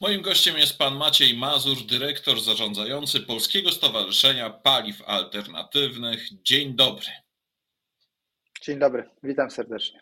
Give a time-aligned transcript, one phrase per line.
[0.00, 6.28] Moim gościem jest pan Maciej Mazur, dyrektor zarządzający Polskiego Stowarzyszenia Paliw Alternatywnych.
[6.42, 7.06] Dzień dobry.
[8.62, 10.00] Dzień dobry, witam serdecznie.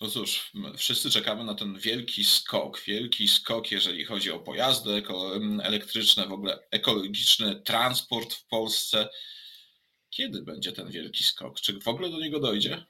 [0.00, 5.02] No cóż, wszyscy czekamy na ten wielki skok, wielki skok, jeżeli chodzi o pojazdy
[5.62, 9.08] elektryczne, w ogóle ekologiczny transport w Polsce.
[10.10, 11.60] Kiedy będzie ten wielki skok?
[11.60, 12.84] Czy w ogóle do niego dojdzie?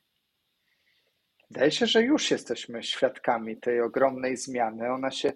[1.51, 4.93] Wydaje się, że już jesteśmy świadkami tej ogromnej zmiany.
[4.93, 5.33] Ona się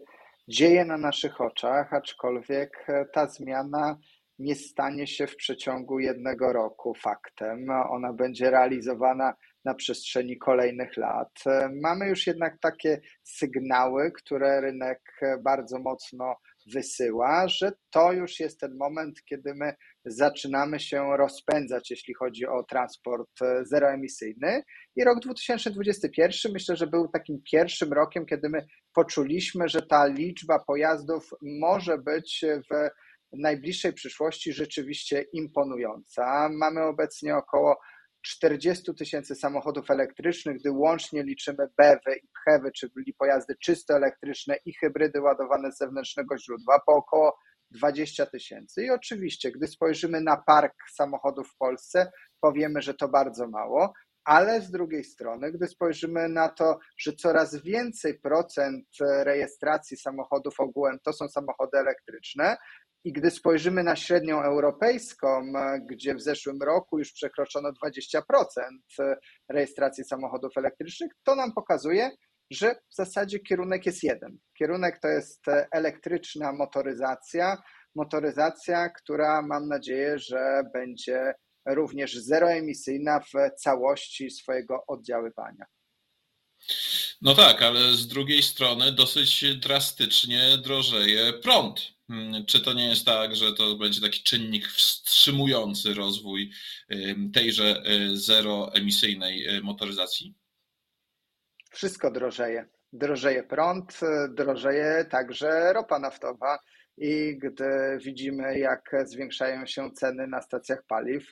[0.48, 3.98] dzieje na naszych oczach, aczkolwiek e, ta zmiana
[4.38, 7.70] nie stanie się w przeciągu jednego roku faktem.
[7.90, 11.30] Ona będzie realizowana na przestrzeni kolejnych lat.
[11.46, 16.36] E, mamy już jednak takie sygnały, które rynek bardzo mocno
[16.66, 22.62] wysyła, że to już jest ten moment, kiedy my zaczynamy się rozpędzać, jeśli chodzi o
[22.62, 24.62] transport e, zeroemisyjny.
[24.96, 30.58] I rok 2021 myślę, że był takim pierwszym rokiem, kiedy my poczuliśmy, że ta liczba
[30.58, 32.88] pojazdów może być w
[33.32, 36.48] najbliższej przyszłości rzeczywiście imponująca.
[36.52, 37.76] Mamy obecnie około
[38.26, 44.74] 40 tysięcy samochodów elektrycznych, gdy łącznie liczymy BEWy i PHEWy, czyli pojazdy czysto elektryczne i
[44.74, 47.38] hybrydy ładowane z zewnętrznego źródła, po około
[47.70, 48.84] 20 tysięcy.
[48.84, 53.92] I oczywiście, gdy spojrzymy na park samochodów w Polsce, powiemy, że to bardzo mało,
[54.24, 60.98] ale z drugiej strony, gdy spojrzymy na to, że coraz więcej procent rejestracji samochodów ogółem
[61.04, 62.56] to są samochody elektryczne,
[63.06, 65.52] i gdy spojrzymy na średnią europejską,
[65.90, 68.22] gdzie w zeszłym roku już przekroczono 20%
[69.48, 72.10] rejestracji samochodów elektrycznych, to nam pokazuje,
[72.50, 74.38] że w zasadzie kierunek jest jeden.
[74.58, 77.62] Kierunek to jest elektryczna motoryzacja,
[77.94, 81.34] motoryzacja, która mam nadzieję, że będzie
[81.66, 85.64] również zeroemisyjna w całości swojego oddziaływania.
[87.22, 91.96] No tak, ale z drugiej strony dosyć drastycznie drożeje prąd.
[92.08, 96.50] Hmm, czy to nie jest tak, że to będzie taki czynnik wstrzymujący rozwój
[97.34, 100.34] tejże y, zeroemisyjnej y, motoryzacji?
[101.72, 102.68] Wszystko drożeje.
[102.92, 106.58] Drożeje prąd, drożeje także ropa naftowa.
[106.98, 111.30] I gdy widzimy, jak zwiększają się ceny na stacjach paliw,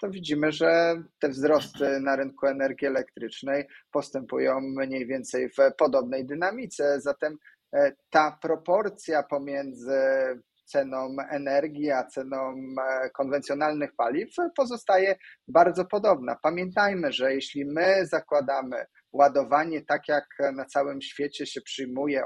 [0.00, 7.00] to widzimy, że te wzrosty na rynku energii elektrycznej postępują mniej więcej w podobnej dynamice.
[7.00, 7.36] Zatem
[7.74, 10.00] e, ta proporcja pomiędzy
[10.68, 15.16] ceną energii a ceną e, konwencjonalnych paliw pozostaje
[15.48, 16.36] bardzo podobna.
[16.42, 22.22] Pamiętajmy, że jeśli my zakładamy ładowanie tak jak na całym świecie się przyjmuje,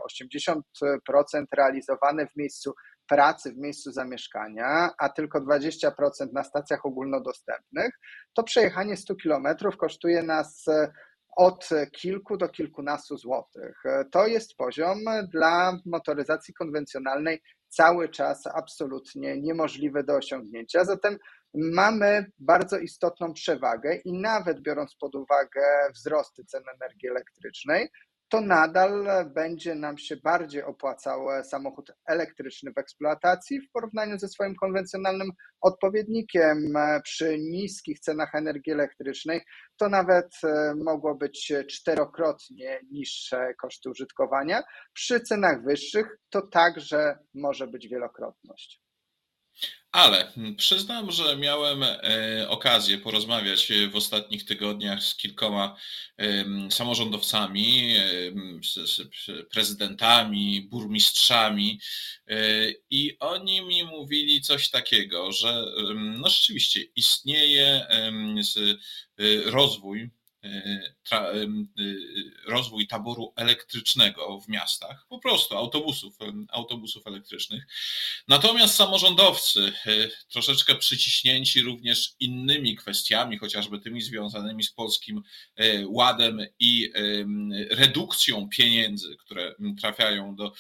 [0.83, 2.73] 80% realizowane w miejscu
[3.13, 5.91] pracy w miejscu zamieszkania, a tylko 20%
[6.33, 7.99] na stacjach ogólnodostępnych,
[8.33, 9.47] to przejechanie 100 km
[9.79, 10.93] kosztuje nas e,
[11.37, 13.83] od kilku do kilkunastu złotych.
[14.11, 14.99] To jest poziom
[15.33, 20.85] dla motoryzacji konwencjonalnej cały czas absolutnie niemożliwy do osiągnięcia.
[20.85, 21.19] Zatem
[21.55, 25.63] mamy bardzo istotną przewagę i nawet biorąc pod uwagę
[25.95, 27.89] wzrosty cen energii elektrycznej,
[28.33, 34.55] to nadal będzie nam się bardziej opłacał samochód elektryczny w eksploatacji w porównaniu ze swoim
[34.55, 39.41] konwencjonalnym odpowiednikiem przy niskich cenach energii elektrycznej.
[39.77, 44.63] To nawet e, mogło być czterokrotnie niższe koszty użytkowania.
[44.93, 48.82] Przy cenach wyższych to także może być wielokrotność.
[49.93, 51.99] Ale przyznam, że miałem e,
[52.49, 55.77] okazję porozmawiać w ostatnich tygodniach z kilkoma
[56.71, 57.95] samorządowcami,
[58.87, 59.01] z
[59.51, 61.81] prezydentami, burmistrzami
[62.27, 62.37] e,
[62.91, 65.65] i oni mi mówili coś takiego, że
[65.95, 68.13] no rzeczywiście istnieje e,
[69.45, 70.11] rozwój
[72.47, 76.17] rozwój taboru elektrycznego w miastach, prostu autobusów,
[76.49, 77.67] autobusów elektrycznych.
[78.29, 85.23] Natomiast samorządowcy, y, troszeczkę przyciśnięci również innymi kwestiami, chociażby tymi związanymi z polskim
[85.61, 86.93] y, ładem i
[87.71, 90.53] redukcją pieniędzy, które trafiają do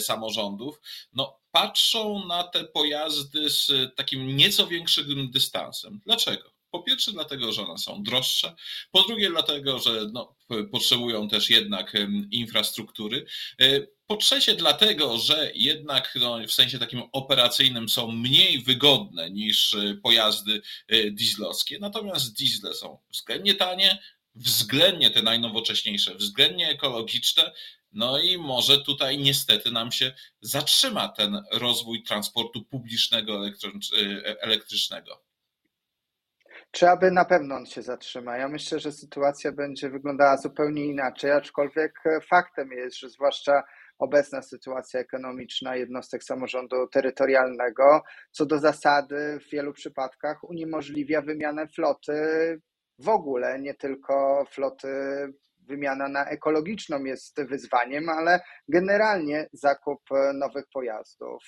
[0.00, 0.80] samorządów,
[1.12, 6.00] no patrzą na te pojazdy z takim nieco większym dystansem.
[6.06, 6.52] Dlaczego?
[6.70, 8.54] Po pierwsze, dlatego, że one są droższe.
[8.90, 10.36] Po drugie, dlatego, że no,
[10.70, 11.92] potrzebują też jednak
[12.30, 13.26] infrastruktury.
[14.10, 19.74] E, po trzecie, dlatego, że jednak no, w sensie takim operacyjnym są mniej wygodne niż
[19.74, 21.78] e, pojazdy e, dieslowskie.
[21.80, 23.98] Natomiast diesle są względnie tanie,
[24.34, 27.52] względnie te najnowocześniejsze, względnie ekologiczne.
[27.92, 33.42] No i może tutaj niestety nam się zatrzyma ten rozwój transportu publicznego
[34.40, 35.22] elektrycznego.
[36.70, 38.36] Czy aby na pewno on się zatrzyma?
[38.36, 43.62] Ja myślę, że sytuacja będzie wyglądała zupełnie inaczej, aczkolwiek faktem jest, że zwłaszcza
[44.00, 52.12] obecna sytuacja ekonomiczna jednostek samorządu terytorialnego, co do zasady w wielu przypadkach uniemożliwia wymianę floty
[52.98, 54.88] w ogóle, nie tylko floty
[55.58, 60.00] wymiana na ekologiczną jest wyzwaniem, ale generalnie zakup
[60.34, 61.42] nowych pojazdów.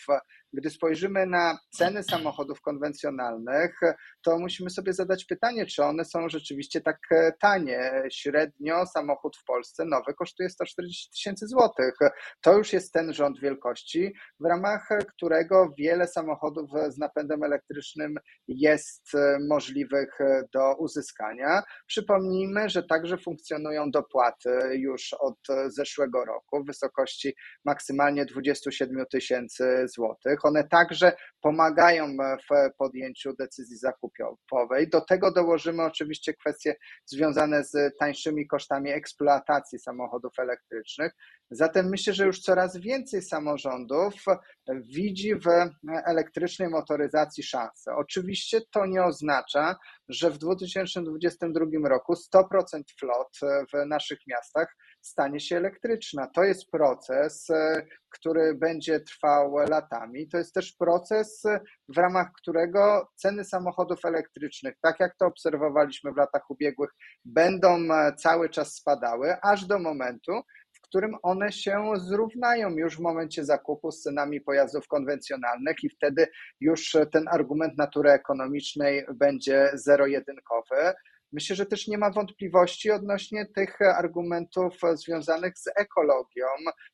[0.53, 3.81] Gdy spojrzymy na ceny samochodów konwencjonalnych,
[4.23, 6.99] to musimy sobie zadać pytanie, czy one są rzeczywiście tak
[7.41, 8.03] tanie.
[8.11, 11.95] Średnio samochód w Polsce nowy kosztuje 140 tysięcy złotych.
[12.41, 18.15] To już jest ten rząd wielkości, w ramach którego wiele samochodów z napędem elektrycznym
[18.49, 19.13] jest
[19.49, 20.19] możliwych
[20.55, 21.63] do uzyskania.
[21.87, 27.35] Przypomnijmy, że także funkcjonują dopłaty już od zeszłego roku w wysokości
[27.65, 30.42] maksymalnie 27 tysięcy złotych.
[30.45, 34.89] One także pomagają w podjęciu decyzji zakupowej.
[34.89, 41.13] Do tego dołożymy oczywiście kwestie związane z tańszymi kosztami eksploatacji samochodów elektrycznych.
[41.51, 44.15] Zatem myślę, że już coraz więcej samorządów
[44.69, 45.47] widzi w
[46.07, 47.95] elektrycznej motoryzacji szansę.
[47.97, 49.77] Oczywiście to nie oznacza,
[50.09, 56.27] że w 2022 roku 100% flot w naszych miastach stanie się elektryczna.
[56.27, 57.49] To jest proces,
[58.11, 60.29] który będzie trwał latami.
[60.29, 61.43] To jest też proces,
[61.89, 66.91] w ramach którego ceny samochodów elektrycznych, tak jak to obserwowaliśmy w latach ubiegłych,
[67.25, 67.79] będą
[68.19, 70.33] cały czas spadały, aż do momentu,
[70.93, 76.27] którym one się zrównają już w momencie zakupu z cenami pojazdów konwencjonalnych i wtedy
[76.61, 80.93] już ten argument natury ekonomicznej będzie zero-jedynkowy.
[81.33, 86.47] Myślę, że też nie ma wątpliwości odnośnie tych argumentów związanych z ekologią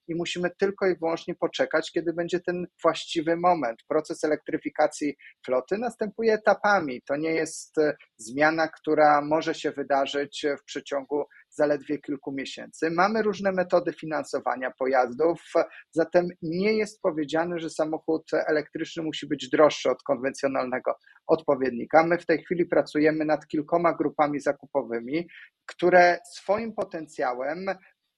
[0.08, 3.82] i musimy tylko i wyłącznie poczekać, kiedy będzie ten właściwy moment.
[3.88, 7.02] Proces elektryfikacji floty następuje etapami.
[7.02, 7.76] To nie jest
[8.16, 11.24] zmiana, która może się wydarzyć w przeciągu
[11.58, 12.90] zaledwie kilku miesięcy.
[12.90, 15.42] Mamy różne metody finansowania pojazdów,
[15.90, 20.94] zatem nie jest powiedziane, że samochód elektryczny musi być droższy od konwencjonalnego
[21.26, 22.06] odpowiednika.
[22.06, 25.28] My w tej chwili pracujemy nad kilkoma grupami zakupowymi,
[25.66, 27.66] które swoim potencjałem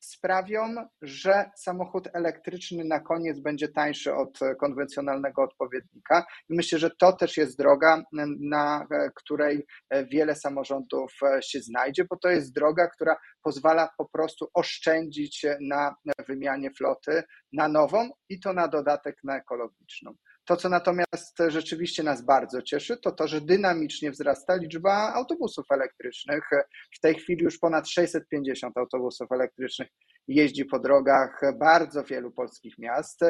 [0.00, 6.26] sprawią, że samochód elektryczny na koniec będzie tańszy od konwencjonalnego odpowiednika.
[6.49, 8.02] I myślę, że to też jest droga,
[8.41, 9.67] na której
[10.12, 15.94] wiele samorządów się znajdzie, bo to jest droga, która pozwala po prostu oszczędzić na
[16.29, 17.23] wymianie floty
[17.53, 20.14] na nową i to na dodatek na ekologiczną.
[20.44, 26.50] To, co natomiast rzeczywiście nas bardzo cieszy, to to, że dynamicznie wzrasta liczba autobusów elektrycznych.
[26.96, 29.88] W tej chwili już ponad 650 autobusów elektrycznych
[30.28, 33.20] jeździ po drogach bardzo wielu polskich miast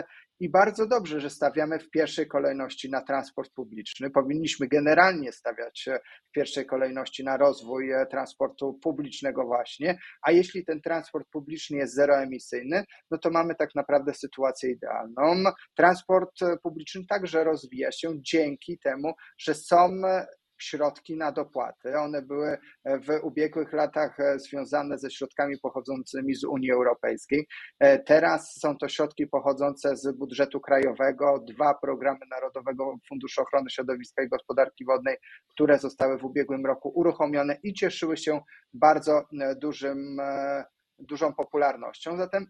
[0.40, 4.10] i bardzo dobrze, że stawiamy w pierwszej kolejności na transport publiczny.
[4.10, 5.88] Powinniśmy generalnie stawiać
[6.28, 12.84] w pierwszej kolejności na rozwój transportu publicznego właśnie, a jeśli ten transport publiczny jest zeroemisyjny,
[13.10, 15.44] no to mamy tak naprawdę sytuację idealną.
[15.76, 19.90] Transport publiczny także rozwija się dzięki temu, że są
[20.62, 21.98] środki na dopłaty.
[21.98, 27.46] One były w ubiegłych latach e, związane ze środkami pochodzącymi z Unii Europejskiej.
[27.78, 34.22] E, teraz są to środki pochodzące z budżetu krajowego, dwa programy Narodowego Funduszu Ochrony Środowiska
[34.22, 35.16] i Gospodarki Wodnej,
[35.48, 38.40] które zostały w ubiegłym roku uruchomione i cieszyły się
[38.74, 40.16] bardzo e, dużym,
[40.98, 42.16] dużą popularnością.
[42.16, 42.46] Zatem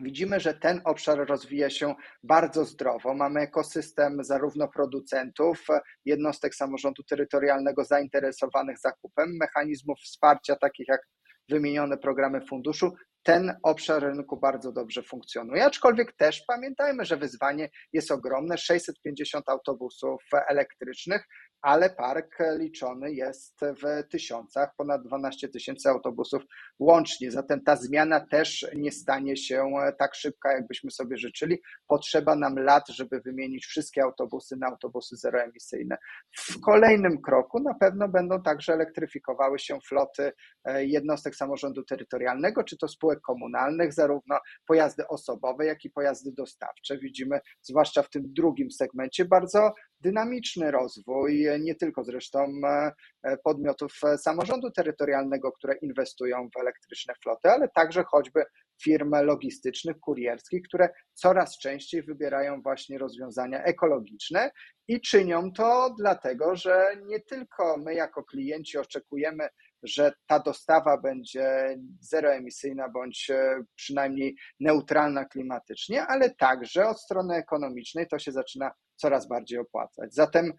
[0.00, 3.14] Widzimy, że ten obszar rozwija się bardzo zdrowo.
[3.14, 5.66] Mamy ekosystem zarówno producentów,
[6.04, 11.00] jednostek samorządu terytorialnego zainteresowanych zakupem, mechanizmów wsparcia, takich jak
[11.48, 12.92] wymienione programy funduszu,
[13.22, 15.64] ten obszar rynku bardzo dobrze funkcjonuje.
[15.64, 21.26] Aczkolwiek też pamiętajmy, że wyzwanie jest ogromne 650 autobusów elektrycznych,
[21.62, 26.42] ale park liczony jest w tysiącach, ponad 12 tysięcy autobusów
[26.78, 27.30] łącznie.
[27.30, 31.58] Zatem ta zmiana też nie stanie się tak szybka, jakbyśmy sobie życzyli.
[31.86, 35.96] Potrzeba nam lat, żeby wymienić wszystkie autobusy na autobusy zeroemisyjne.
[36.36, 40.32] W kolejnym kroku na pewno będą także elektryfikowały się floty
[40.64, 46.98] e, jednostek samorządu terytorialnego, czy to spółek komunalnych, zarówno pojazdy osobowe, jak i pojazdy dostawcze.
[46.98, 54.70] Widzimy, zwłaszcza w tym drugim segmencie, bardzo dynamiczny rozwój, nie tylko zresztą e, podmiotów samorządu
[54.70, 58.44] terytorialnego, które inwestują w elektryczne floty, ale także choćby
[58.82, 64.50] firm logistycznych, kurierskich, które coraz częściej wybierają właśnie rozwiązania ekologiczne
[64.88, 69.48] i czynią to dlatego, że nie tylko my jako klienci oczekujemy
[69.82, 78.08] że ta dostawa będzie zeroemisyjna bądź e, przynajmniej neutralna klimatycznie, ale także od strony ekonomicznej
[78.08, 80.14] to się zaczyna coraz bardziej opłacać.
[80.14, 80.52] Zatem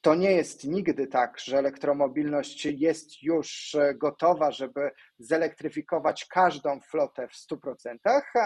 [0.00, 7.52] to nie jest nigdy tak, że elektromobilność jest już gotowa, żeby zelektryfikować każdą flotę w
[7.52, 7.98] 100%,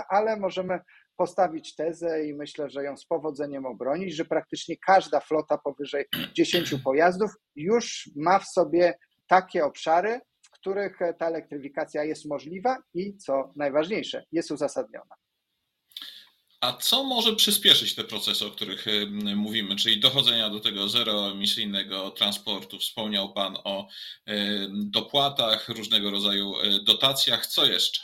[0.08, 0.80] ale możemy
[1.16, 6.74] postawić tezę i myślę, że ją z powodzeniem obronić, że praktycznie każda flota powyżej 10
[6.84, 13.52] pojazdów już ma w sobie takie obszary, w których ta elektryfikacja jest możliwa i co
[13.56, 15.14] najważniejsze, jest uzasadniona.
[16.60, 18.84] A co może przyspieszyć te procesy, o których
[19.36, 22.78] mówimy, czyli dochodzenia do tego zeroemisyjnego transportu?
[22.78, 23.88] Wspomniał Pan o
[24.70, 27.46] dopłatach, różnego rodzaju e, dotacjach.
[27.46, 28.00] Co jeszcze?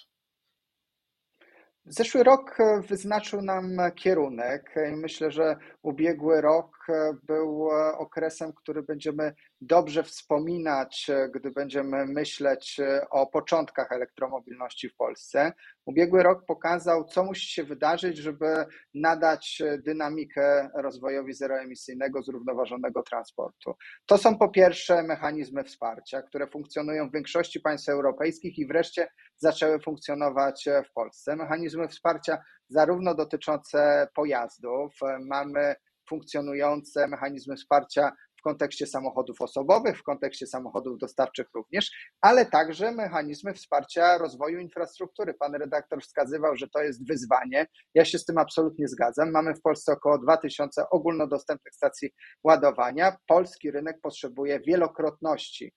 [1.87, 7.69] Zeszły rok e, wyznaczył nam kierunek i myślę, że ubiegły rok e, był
[7.99, 9.35] okresem, który będziemy
[9.67, 12.81] dobrze wspominać, gdy będziemy myśleć
[13.11, 15.53] o początkach elektromobilności w Polsce.
[15.85, 23.75] Ubiegły rok pokazał, co musi się wydarzyć, żeby nadać dynamikę rozwojowi zeroemisyjnego, zrównoważonego transportu.
[24.07, 29.81] To są po pierwsze mechanizmy wsparcia, które funkcjonują w większości państw europejskich i wreszcie zaczęły
[29.81, 31.37] funkcjonować w Polsce.
[31.37, 34.95] Mechanizmy wsparcia zarówno dotyczące pojazdów,
[35.27, 35.75] mamy
[36.09, 38.13] funkcjonujące mechanizmy wsparcia
[38.45, 45.35] kontekście samochodów osobowych, w kontekście samochodów dostawczych również, ale także mechanizmy wsparcia rozwoju infrastruktury.
[45.35, 47.67] Pan redaktor wskazywał, że to jest wyzwanie.
[47.95, 49.31] Ja się z tym absolutnie zgadzam.
[49.31, 52.11] Mamy w Polsce około 2000 ogólnodostępnych stacji
[52.45, 53.17] ładowania.
[53.27, 55.73] Polski rynek potrzebuje wielokrotności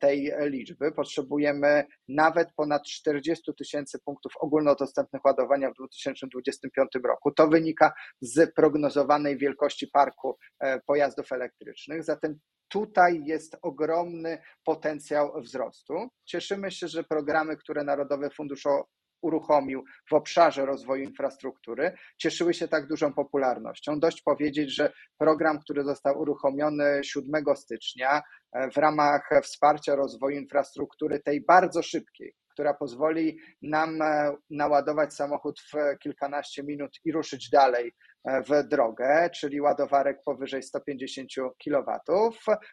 [0.00, 0.92] tej liczby.
[0.92, 7.32] Potrzebujemy nawet ponad 40 tysięcy punktów ogólnodostępnych ładowania w 2025 roku.
[7.32, 12.04] To wynika z prognozowanej wielkości parku e, pojazdów elektrycznych.
[12.04, 16.08] Zatem tutaj jest ogromny potencjał wzrostu.
[16.24, 18.66] Cieszymy się, że programy, które Narodowy Fundusz
[19.22, 24.00] uruchomił w obszarze rozwoju infrastruktury, cieszyły się tak dużą popularnością.
[24.00, 28.22] Dość powiedzieć, że program, który został uruchomiony 7 stycznia
[28.52, 35.60] e, w ramach wsparcia rozwoju infrastruktury, tej bardzo szybkiej, która pozwoli nam e, naładować samochód
[35.60, 37.92] w kilkanaście minut i ruszyć dalej
[38.24, 41.28] w drogę, czyli ładowarek powyżej 150
[41.64, 41.98] kW,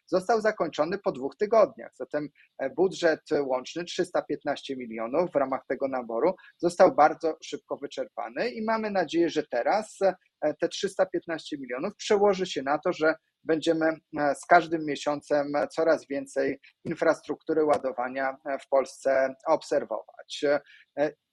[0.05, 1.91] został zakończony po dwóch tygodniach.
[1.95, 8.65] Zatem e, budżet łączny 315 milionów w ramach tego naboru został bardzo szybko wyczerpany i
[8.65, 9.99] mamy nadzieję, że teraz
[10.59, 16.59] te 315 milionów przełoży się na to, że będziemy e, z każdym miesiącem coraz więcej
[16.85, 20.45] infrastruktury ładowania w Polsce obserwować.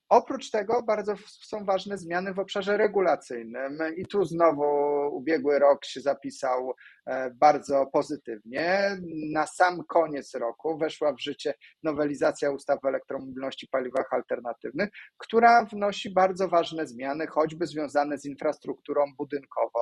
[0.09, 4.65] Oprócz tego bardzo są ważne zmiany w obszarze regulacyjnym i tu znowu
[5.17, 6.75] ubiegły rok się zapisał
[7.07, 8.97] e, bardzo pozytywnie.
[9.33, 15.65] Na sam koniec roku weszła w życie nowelizacja ustawy o elektromobilności i paliwach alternatywnych, która
[15.65, 19.81] wnosi bardzo ważne zmiany, choćby związane z infrastrukturą budynkową.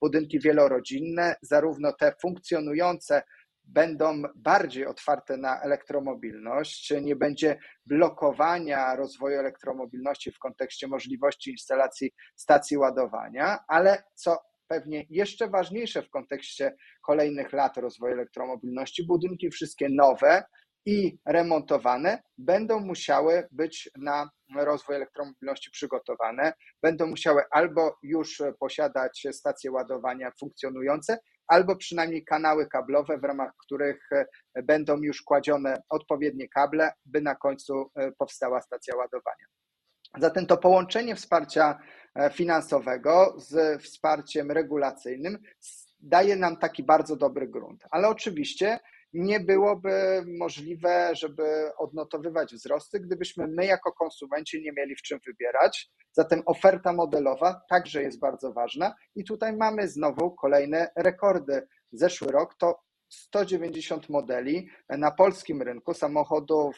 [0.00, 3.22] Budynki wielorodzinne, zarówno te funkcjonujące
[3.64, 12.76] będą bardziej otwarte na elektromobilność, nie będzie blokowania rozwoju elektromobilności w kontekście możliwości instalacji stacji
[12.76, 20.44] ładowania, ale co pewnie jeszcze ważniejsze w kontekście kolejnych lat rozwoju elektromobilności, budynki wszystkie nowe
[20.86, 26.52] i remontowane będą musiały być na rozwój elektromobilności przygotowane,
[26.82, 34.08] będą musiały albo już posiadać stacje ładowania funkcjonujące, albo przynajmniej kanały kablowe, w ramach których
[34.12, 34.26] e,
[34.62, 39.46] będą już kładzione odpowiednie kable, by na końcu e, powstała stacja ładowania.
[40.18, 41.78] Zatem to połączenie wsparcia
[42.14, 45.38] e, finansowego z wsparciem regulacyjnym
[46.00, 47.84] daje nam taki bardzo dobry grunt.
[47.90, 48.78] Ale oczywiście
[49.14, 55.90] nie byłoby możliwe, żeby odnotowywać wzrosty, gdybyśmy my jako konsumenci nie mieli w czym wybierać.
[56.12, 61.66] Zatem oferta modelowa także jest bardzo ważna i tutaj mamy znowu kolejne rekordy.
[61.92, 62.78] Zeszły rok to
[63.08, 66.76] 190 modeli na polskim rynku samochodów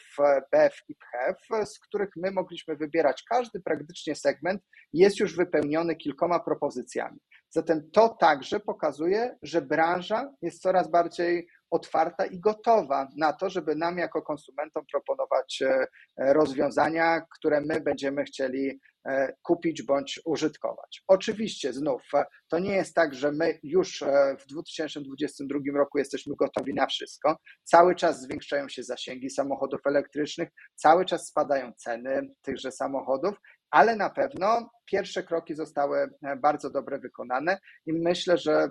[0.51, 3.23] BEV i PHEV, z których my mogliśmy wybierać.
[3.29, 4.61] Każdy praktycznie segment
[4.93, 7.19] jest już wypełniony kilkoma propozycjami.
[7.49, 13.75] Zatem to także pokazuje, że branża jest coraz bardziej otwarta i gotowa na to, żeby
[13.75, 15.87] nam jako konsumentom proponować e,
[16.33, 21.03] rozwiązania, które my będziemy chcieli e, kupić bądź użytkować.
[21.07, 22.01] Oczywiście znów
[22.49, 27.37] to nie jest tak, że my już e, w 2022 roku jesteśmy gotowi na wszystko.
[27.63, 33.35] Cały czas zwiększają się zasięgi samochodów elektrycznych, cały czas spadają ceny tychże samochodów,
[33.71, 36.09] ale na pewno pierwsze kroki zostały
[36.41, 38.69] bardzo dobre wykonane i myślę, że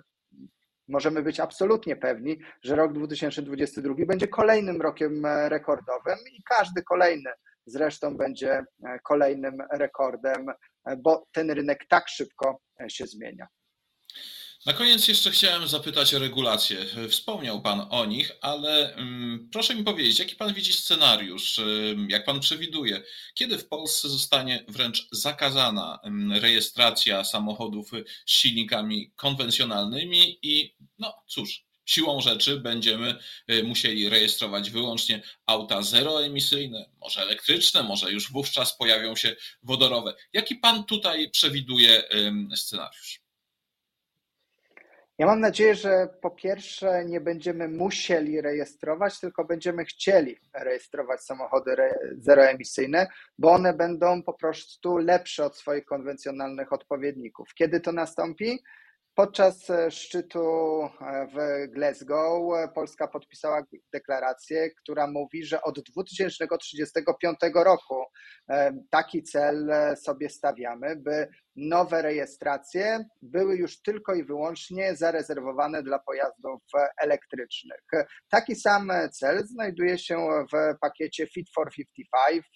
[0.88, 7.30] możemy być absolutnie pewni, że rok 2022 będzie kolejnym rokiem e, rekordowym i każdy kolejny
[7.66, 10.48] zresztą będzie e, kolejnym rekordem,
[10.84, 13.46] e, bo ten rynek tak szybko się zmienia.
[14.66, 16.86] Na koniec jeszcze chciałem zapytać o regulacje.
[17.08, 21.60] Wspomniał Pan o nich, ale um, proszę mi powiedzieć, jaki Pan widzi scenariusz,
[22.08, 23.02] jak Pan przewiduje,
[23.34, 25.98] kiedy w Polsce zostanie wręcz zakazana
[26.40, 27.90] rejestracja samochodów
[28.26, 33.18] z silnikami konwencjonalnymi i no cóż, siłą rzeczy będziemy
[33.50, 40.14] y, musieli rejestrować wyłącznie auta zeroemisyjne, może elektryczne, może już wówczas pojawią się wodorowe.
[40.32, 42.02] Jaki Pan tutaj przewiduje
[42.56, 43.25] scenariusz?
[45.18, 51.76] Ja mam nadzieję, że po pierwsze nie będziemy musieli rejestrować, tylko będziemy chcieli rejestrować samochody
[52.18, 53.06] zeroemisyjne,
[53.38, 57.48] bo one będą po prostu lepsze od swoich konwencjonalnych odpowiedników.
[57.54, 58.58] Kiedy to nastąpi?
[59.16, 60.40] Podczas e, szczytu
[60.82, 68.04] e, w Glasgow e, Polska podpisała deklarację, która mówi, że od 2035 roku
[68.90, 76.62] taki cel sobie stawiamy, by nowe rejestracje były już tylko i wyłącznie zarezerwowane dla pojazdów
[77.00, 77.80] elektrycznych.
[78.30, 80.16] Taki sam cel znajduje się
[80.52, 82.46] w pakiecie Fit for 55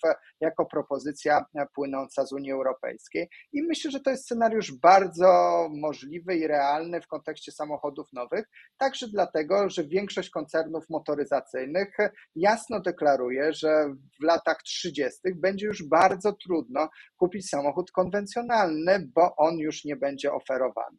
[0.40, 6.46] jako propozycja płynąca z Unii Europejskiej i myślę, że to jest scenariusz bardzo możliwy i
[6.46, 8.44] realny w kontekście samochodów nowych,
[8.78, 11.96] także dlatego, że większość koncernów motoryzacyjnych
[12.36, 15.20] jasno deklaruje, że w latach 30.
[15.34, 20.98] będzie już bardzo trudno kupić samochód konwencjonalny bo on już nie będzie oferowany.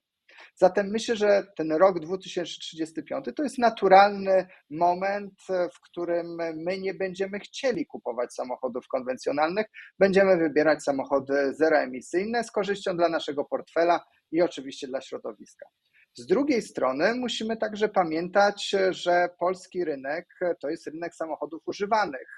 [0.56, 7.40] Zatem myślę, że ten rok 2035 to jest naturalny moment, w którym my nie będziemy
[7.40, 9.66] chcieli kupować samochodów konwencjonalnych,
[10.00, 15.66] będziemy wybierać samochody zeroemisyjne z korzyścią dla naszego portfela i oczywiście dla środowiska.
[16.14, 20.28] Z drugiej strony musimy także pamiętać, że polski rynek
[20.62, 22.38] to jest rynek samochodów używanych.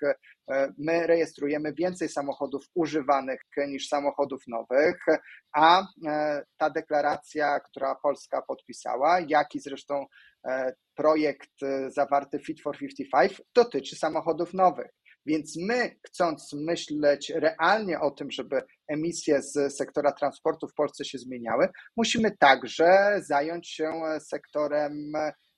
[0.78, 5.06] My rejestrujemy więcej samochodów używanych niż samochodów nowych,
[5.54, 10.06] a e, ta deklaracja, która Polska podpisała, jak i zresztą
[10.46, 14.92] e, projekt e, zawarty Fit for 55 dotyczy samochodów nowych.
[15.26, 21.18] Więc my, chcąc myśleć realnie o tym, żeby emisje z sektora transportu w Polsce się
[21.18, 25.14] zmieniały, musimy także zająć się sektorem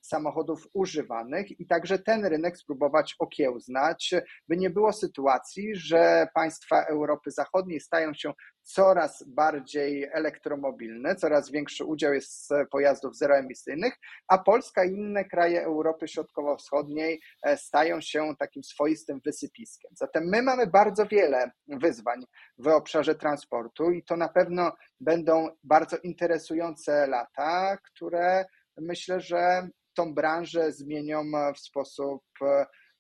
[0.08, 4.14] samochodów używanych i także ten rynek spróbować okiełznać,
[4.48, 11.86] by nie było sytuacji, że państwa Europy Zachodniej stają się coraz bardziej elektromobilne, coraz większy
[11.86, 13.94] udział jest pojazdów zeroemisyjnych,
[14.28, 19.92] a Polska i inne kraje Europy Środkowo-Wschodniej e, stają się takim swoistym wysypiskiem.
[19.96, 22.26] Zatem my mamy bardzo wiele wyzwań
[22.58, 28.46] w obszarze transportu i to na pewno będą bardzo interesujące lata, które
[28.78, 31.24] myślę, że tą branżę zmienią
[31.56, 32.24] w sposób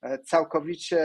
[0.01, 1.01] e, całkowicie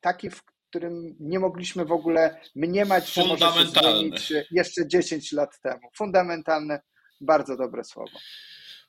[0.00, 5.60] taki, w którym nie mogliśmy w ogóle mniemać, że może się zmienić jeszcze 10 lat
[5.60, 5.88] temu.
[5.96, 6.80] Fundamentalne,
[7.20, 8.18] bardzo dobre słowo.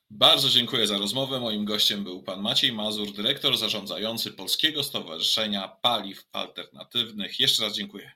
[0.09, 1.39] Bardzo dziękuję za rozmowę.
[1.39, 7.39] Moim gościem był pan Maciej Mazur, dyrektor zarządzający Polskiego Stowarzyszenia Paliw Alternatywnych.
[7.39, 8.11] Jeszcze raz dziękuję.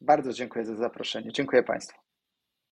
[0.00, 1.32] Bardzo dziękuję za zaproszenie.
[1.32, 2.05] Dziękuję Państwu.